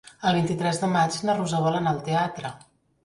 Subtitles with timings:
[0.29, 2.53] El vint-i-tres de maig na Rosó vol anar al teatre.